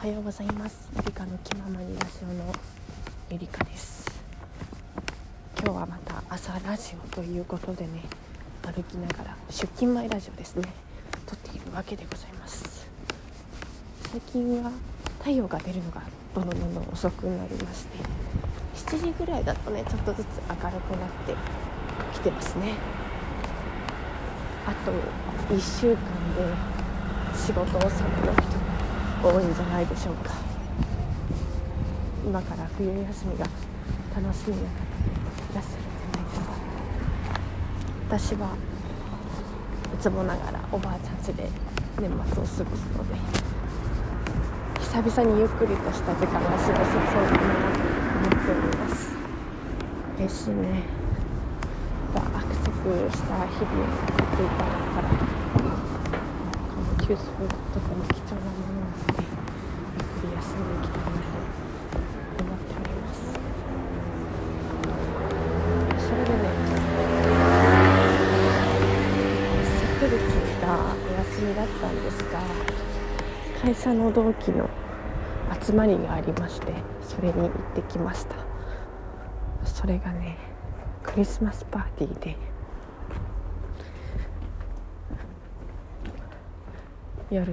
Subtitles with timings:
[0.00, 0.88] はようございます。
[0.96, 2.54] ゆりかの気ままにラジオの
[3.30, 4.06] ゆりかです。
[5.58, 8.02] 今日はまた朝ラジオということでね
[8.62, 10.68] 歩きながら出勤前ラジオですね。
[11.26, 12.88] 撮っているわけでございます。
[14.12, 14.70] 最近は
[15.18, 16.02] 太陽が出るのが
[16.32, 17.98] どんどんどんどん遅くなりまして
[18.76, 21.34] 7時ぐらいだとねちょっとずつ明るくなって
[22.14, 22.74] きてますね。
[24.64, 24.92] あと
[25.52, 25.96] 1週間
[26.36, 26.54] で
[27.36, 27.84] 仕事納
[28.20, 28.67] めの人
[29.22, 30.32] 多いんじゃないでしょうか。
[32.24, 33.46] 今から冬休みが
[34.14, 34.78] 楽しみな方
[35.52, 38.30] いらっしゃるんじゃないです。
[38.30, 38.56] か私は
[39.94, 41.50] いつもながらおばあちゃん家で
[41.98, 42.64] 年末を過ごすの
[43.08, 43.14] で
[44.80, 47.44] 久々にゆっくりとした時間が過ごせそうだなと
[48.18, 48.98] 思っております。
[50.18, 50.82] 嬉しいね。
[52.14, 52.66] アクセス
[53.12, 55.14] した日々を送っていたからこ
[56.80, 58.77] の休息とても貴重なもの
[60.58, 63.22] くり休んでいきたいなと思っております
[66.06, 66.44] それでね
[70.00, 70.18] 昨日
[70.60, 72.40] がお休みだったんですが
[73.62, 74.68] 会社の同期の
[75.60, 78.36] 集まりがありましてそれに行ってきました。
[79.64, 80.38] それがね
[81.02, 82.36] クリスマスパーティーで。
[87.30, 87.52] 夜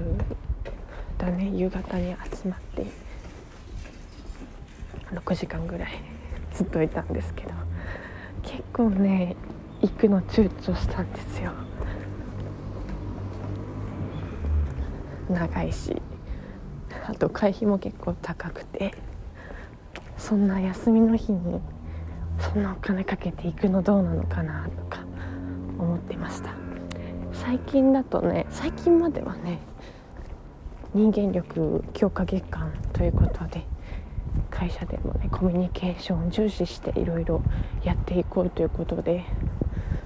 [1.17, 2.85] だね夕方に集まって。
[5.11, 5.99] 6時間ぐらい。
[6.53, 7.51] ずっといたんですけど。
[8.43, 9.35] 結構ね
[9.81, 11.51] 行くの躊躇したんですよ。
[15.29, 16.01] 長いし。
[17.07, 18.93] あと会費も結構高くて。
[20.17, 21.61] そんな休みの日に
[22.39, 25.01] そんなお金かけていくのどうなのかなとか
[25.77, 26.55] 思ってました。
[27.33, 29.59] 最近だとね最近まではね
[30.95, 33.65] 人間力強化月間ということで
[34.49, 37.41] 会社でもねコミュニケーションを重視していろいろ
[37.83, 39.25] やっていこうということで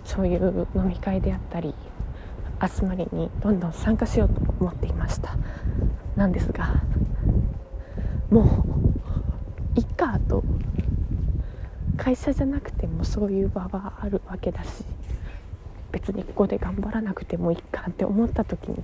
[0.04, 1.76] そういう飲み会であったり
[2.60, 5.38] 集まりにどんどん参加しようと思っていました。
[6.16, 6.82] なんですが
[8.32, 8.66] も
[9.76, 10.44] ういっかと
[11.98, 14.84] 会社じゃなくてもそういう場はあるわけだし
[15.92, 18.82] 別にここで頑張らなくてもいいかって思った時に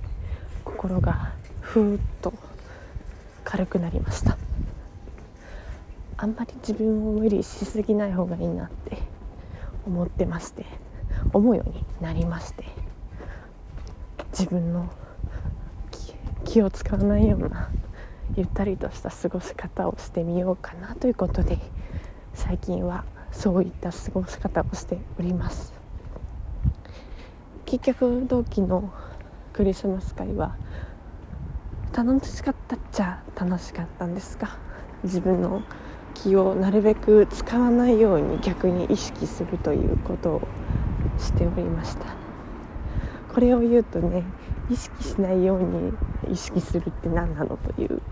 [0.64, 1.32] 心が
[1.76, 2.32] ふーっと
[3.44, 4.38] 軽くなりました。
[6.16, 8.96] あんまり自分を無理しすぎない方がいいなって
[9.86, 10.64] 思ってまして
[11.34, 12.64] 思うようになりまして
[14.32, 14.90] 自分の
[16.46, 17.70] 気を使わないような
[18.34, 21.58] ゆったりとした過ごし方をしてみようかなということで
[22.32, 25.74] 最近はそういった過ごし方をしております。
[27.66, 28.90] 結局同期の
[29.52, 30.56] クリスマス会は
[31.96, 34.58] 楽しかったっちゃ楽しかったんですが
[35.02, 35.62] 自分の
[36.12, 40.42] 気をなるべく使わないように逆に意識するということを
[41.18, 42.04] しておりました。
[43.32, 44.24] これを言うとね
[44.68, 45.92] 意識しないように
[46.30, 48.02] 意識するって何なのという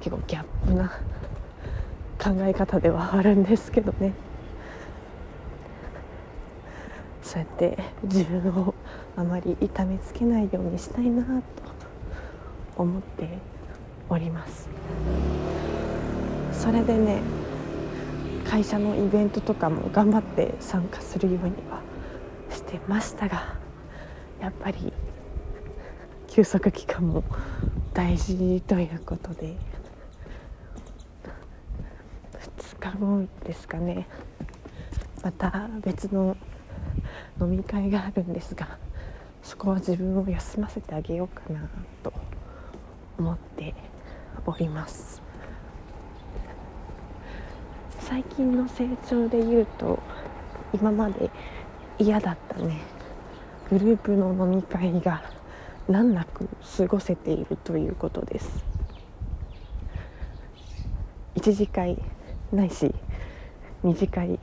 [0.00, 0.88] 結構ギャップな
[2.18, 4.14] 考え方ではあるんですけどね。
[7.22, 8.74] そうやって自分を
[9.16, 11.77] あまり痛めつけないようにしたいなと。
[12.78, 13.28] 思って
[14.08, 14.68] おります。
[16.52, 17.20] それでね
[18.44, 21.80] 会社のイベントとかも頑張って参加するようには
[22.50, 23.54] してましたが
[24.40, 24.92] やっぱり
[26.28, 27.22] 休息期間も
[27.92, 29.56] 大事ということで
[32.58, 34.06] 2日後ですかね
[35.22, 36.36] また別の
[37.40, 38.78] 飲み会があるんですが
[39.42, 41.68] そこは自分を休ませてあげようかな
[42.02, 42.12] と
[43.18, 43.74] 思って
[44.46, 45.20] おります。
[48.00, 49.98] 最近の成長で言うと
[50.72, 51.30] 今まで
[51.98, 52.80] 嫌だったね
[53.68, 55.22] グループの飲み会が
[55.88, 58.64] 難なく過ごせているということです。
[61.36, 62.00] 1次会
[62.52, 62.94] ないし
[63.84, 64.38] 2次会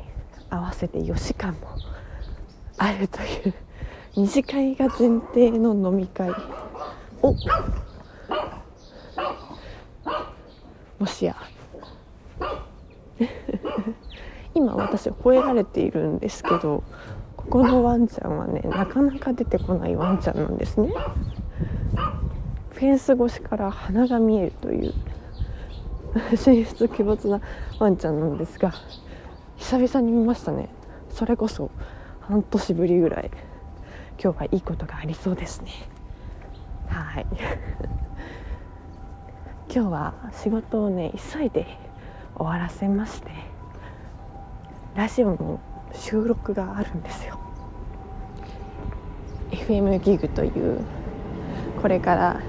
[0.49, 1.59] 合わせて4時間も
[2.77, 3.53] あるという
[4.15, 6.29] 2次会が前提の飲み会
[7.21, 7.33] お
[10.99, 11.35] もしや。
[14.53, 16.83] 今私吠えられているんですけど
[17.35, 20.93] ここのワンちゃんはねなかなか出てこないワンちゃんなんですね。
[22.71, 24.93] フェンス越しから鼻が見えるという
[26.43, 27.41] 神出鬼没な
[27.79, 28.73] ワンちゃんなんですが
[29.57, 30.69] 久々に見ましたね。
[31.09, 31.71] それこそ
[32.21, 33.31] 半年ぶりぐらい
[34.21, 35.71] 今日はいいことがありそうですね。
[36.87, 37.25] はい。
[39.67, 41.65] 今日は仕事をね急いで
[42.35, 43.31] 終わらせまして
[44.95, 45.59] ラジオの
[45.93, 47.39] 収録があるんですよ。
[49.51, 50.79] FM ギグという
[51.81, 52.41] これから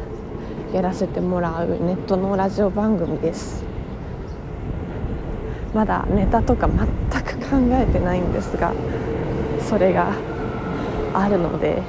[0.73, 3.65] やらせてもらうネットのラジオ番組です。
[5.75, 6.87] まだネタとか全
[7.23, 8.73] く考えてないんですが
[9.61, 10.13] それが
[11.13, 11.83] あるので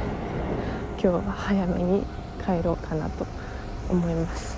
[1.02, 2.04] 今日は早めに
[2.44, 3.26] 帰ろうかなと
[3.90, 4.57] 思います。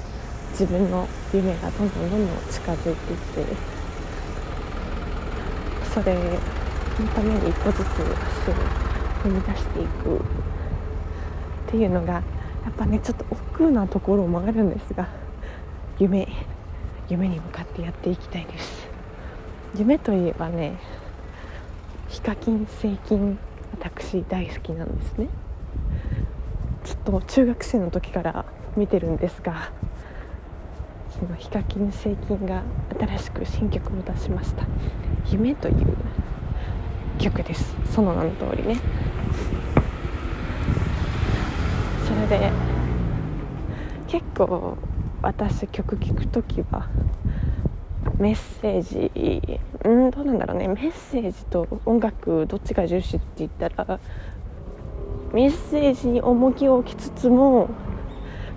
[0.59, 3.56] 自分の夢がどんどんどんどん近づいていって
[5.94, 6.19] それの
[7.15, 8.53] ために一歩ずつ足を
[9.23, 10.21] 踏み出していくっ
[11.67, 12.23] ていうのがや
[12.71, 15.07] っぱねちょっと億劫なところもあるんですが
[15.97, 16.27] 夢
[17.07, 18.89] 夢に向かってやっていきたいです。
[19.77, 20.77] 夢といえばね
[22.09, 23.39] ヒカキンセイキン
[23.71, 25.29] 私大好きなんですね。
[26.83, 28.44] ちょっと中学生の時から
[28.75, 29.71] 見てるんですが
[31.19, 32.63] そのヒカキンセイキンが
[32.98, 34.66] 新しく新曲を出しました
[35.30, 35.75] 「夢」という
[37.18, 37.75] 曲です。
[37.92, 38.77] その名の通りね。
[42.07, 42.51] それで
[44.07, 44.77] 結構
[45.21, 46.88] 私曲聴く時は
[48.18, 50.69] メッセージうんどうなんだろうね。
[50.69, 54.00] メッセージと音楽どっちが重視って言ったら
[55.33, 57.69] メッセージに重きを置きつつも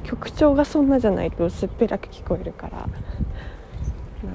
[0.04, 2.88] 曲調がそんなじゃないと薄っぺらく聞こえるから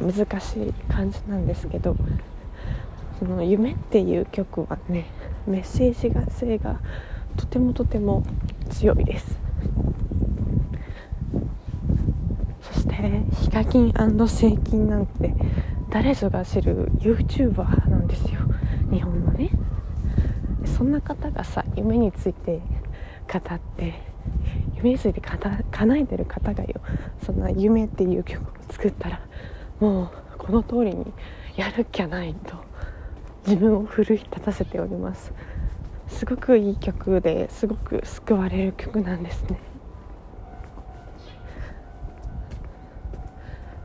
[0.02, 1.96] 難しい感じなんですけど
[3.20, 5.06] その「夢」っていう曲はね
[5.46, 6.80] メッセージが性が
[7.36, 8.24] とてもとても
[8.70, 9.38] 強いです。
[12.62, 13.94] そしてヒカキン
[14.28, 15.34] セイキンなんて
[15.90, 18.42] 誰ぞが知る YouTuber なんですよ。
[18.92, 19.50] 日本のね。
[20.66, 22.62] そんな方がさ夢について
[23.32, 23.94] 語って
[24.78, 26.82] 夢について叶えてる方がよ
[27.24, 29.20] そんな「夢」っていう曲を作ったら
[29.80, 31.14] もうこの通りに
[31.56, 32.56] やるっきゃないと
[33.46, 35.34] 自分を奮い立たせております。
[36.08, 39.60] すごくいい曲ですごく救われる曲なんですね。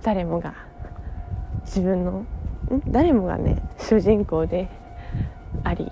[0.03, 0.55] 誰もが
[1.65, 2.25] 自分の
[2.89, 4.69] 誰もがね主人公で
[5.65, 5.91] あり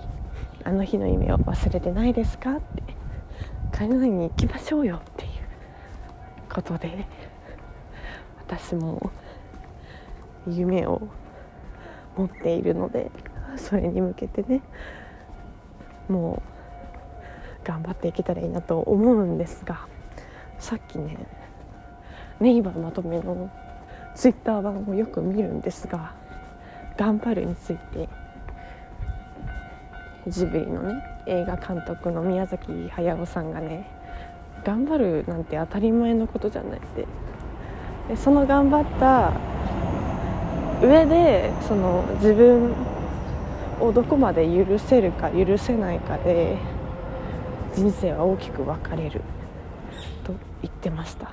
[0.63, 2.83] あの日の夢を忘れてないですか?」って
[3.81, 5.31] 「海外に行きましょうよ」っていう
[6.53, 7.03] ことで
[8.47, 9.11] 私も
[10.47, 11.01] 夢を
[12.15, 13.09] 持っているので
[13.55, 14.61] それに向けてね
[16.07, 16.43] も
[17.63, 19.87] う頑張っていけたらいいなと思うんですが
[20.59, 21.17] さっきね
[22.39, 23.49] ネイバーまとめの
[24.13, 26.13] ツイッター版をよく見るんですが
[26.97, 28.07] 「頑張る」について
[30.27, 33.87] ジブリのね映画監督の宮崎駿さんがね
[34.65, 37.05] 頑張るなんて当たり前のことじゃないって。
[38.07, 39.33] でその頑張った
[40.85, 42.73] 上でその自分
[43.79, 46.57] をどこまで許せるか許せないかで
[47.75, 49.21] 人生は大きく分かれる
[50.23, 51.31] と言ってました。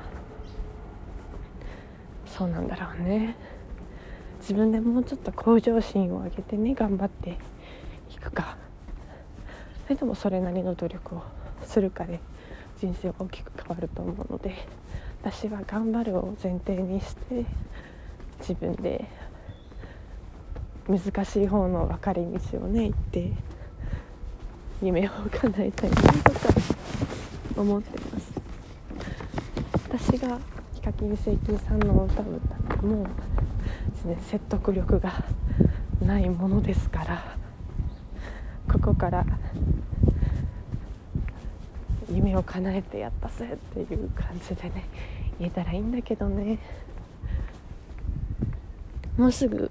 [2.27, 3.37] そうなんだろうね。
[4.41, 7.39] 自分でもうちょっと向上心を上げてね頑張って
[8.11, 8.57] いくか。
[9.89, 11.23] それでもそれなりの努力を
[11.65, 12.21] するかで
[12.79, 14.55] 人生は大きく変わると思うので
[15.23, 17.47] 私は頑張るを前提にして
[18.41, 19.07] 自分で
[20.87, 23.33] 難しい方の分かれ道をね行って
[24.83, 26.39] 夢を叶えたいなとか
[27.57, 28.33] 思ってます。
[29.89, 30.39] 私が
[30.75, 33.07] ヒカキンセイキンさんの歌を歌っても、
[34.31, 35.25] 説得力が
[36.05, 37.38] ないものですから
[38.89, 39.27] こから
[42.11, 44.85] 夢を叶えてやったぜっていう感じでね
[45.39, 46.59] 言えたらいいんだけどね。
[49.19, 49.71] もうすぐ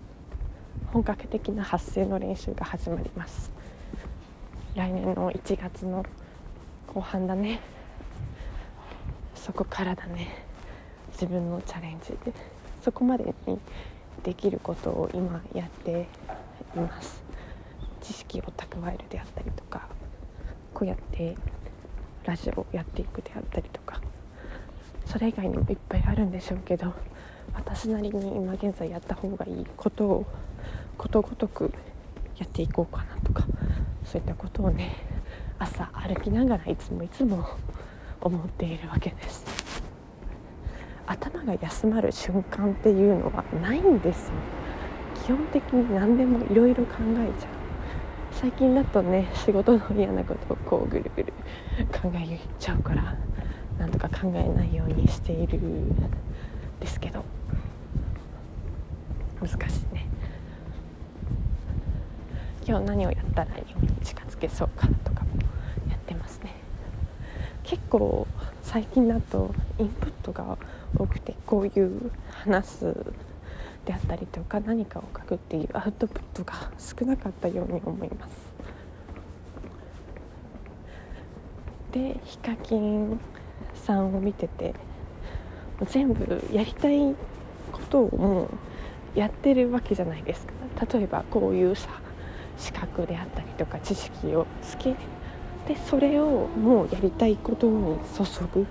[0.94, 3.52] 本格的な発声の練習が始まります。
[4.76, 6.06] 来年の1月の
[6.86, 7.60] 後半だね。
[9.36, 10.28] そこからだね。
[11.14, 12.34] 自分のチャレンジで
[12.84, 13.58] そこまでに
[14.24, 16.08] できることを今やって
[16.76, 17.27] います。
[18.08, 19.90] 知識を蓄えるであったりとか
[20.74, 21.36] こうやって
[22.24, 24.00] ラジオをやっていくであったりとか
[25.06, 26.94] それ以外にもいっぱいあるんでしょうけど
[27.54, 30.26] 私なりに今現在やった方がいいことを
[30.98, 31.74] ことごとく
[32.38, 33.46] やっていこうかなとか
[34.06, 34.96] そういったことをね
[35.60, 37.46] 朝歩きながらいつもいつも
[38.22, 39.46] 思っているわけです。
[41.06, 44.34] 頭が休まる瞬間っていうのはないんですよ。
[45.26, 47.57] 基本的に何でもいろいろ考えちゃう。
[48.40, 51.34] 最近だとね仕事の嫌なことをこうぐるぐる
[51.92, 53.16] 考えちゃうから
[53.80, 55.60] なんとか考えないようにしている
[56.80, 57.24] ですけど。
[59.40, 59.58] 難しい
[59.94, 60.08] ね。
[62.66, 65.30] 今日何をやったら日本に近づけそうかとかも
[65.90, 66.56] やってますね。
[67.64, 68.28] 結構
[68.64, 70.58] 最近だとインプットが
[70.98, 72.96] 多くてこういう話す
[73.88, 78.32] であったりとか何かを書くっていうアウトプットが少なかったように思います。
[81.94, 83.18] でヒカキン
[83.74, 84.74] さんを見てて
[85.86, 87.16] 全部やりたい
[87.72, 88.50] ことをも
[89.16, 90.54] うやってるわけじゃないですか。
[90.94, 91.90] 例えばこういうさ
[92.58, 94.96] 資格であったりとか知識をつけ
[95.66, 98.68] でそれをもうやりたいことに注ぐ。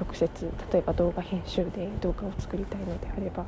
[0.00, 0.28] 直接
[0.72, 3.44] 例えば動画編集で動画を作りたいのであれば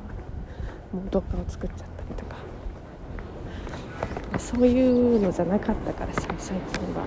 [0.93, 2.37] もう動画を作っちゃったりとか
[4.39, 7.05] そういうのじゃなかったからさ最近は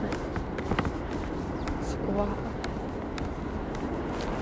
[1.82, 2.26] そこは、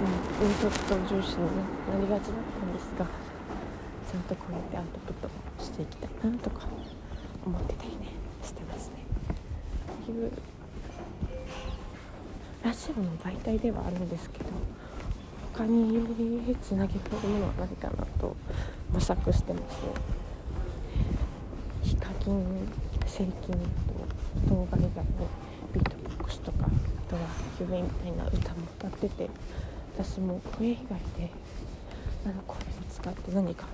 [0.01, 3.07] うん、インプット重視になりがちだったんですが
[4.11, 6.67] ちゃんとこうやってアウトプットしていきたいなとか
[7.45, 8.09] 思ってたりね
[8.43, 9.03] してますね。
[10.09, 10.31] いう
[12.63, 14.45] ラジオの媒体ではあるんですけど
[15.55, 18.37] 他につなげられるものは何かなと
[18.93, 19.79] 模索してます
[21.83, 22.69] ヒカキン
[23.07, 23.55] セイキン
[24.47, 25.11] と動画以外に
[25.73, 27.23] ビートボックスとかあとは
[27.61, 29.31] 夢みたいな歌も歌ってて
[29.99, 31.31] 私も声以外で
[32.25, 33.67] なんか声を使って何か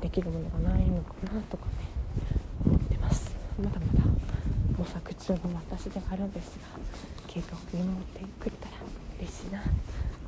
[0.00, 1.72] できるものがないのかなとかね
[2.66, 3.34] 思ってます。
[3.58, 4.02] まだまだ
[4.78, 5.38] 模索中の
[5.70, 6.66] 私ではあるんですが
[7.28, 8.76] 経過を見守ってくれたら
[9.20, 9.62] 嬉しいな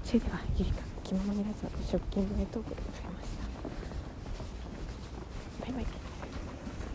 [0.04, 3.44] それではゆりか気ままにラジオ出勤前トークでございました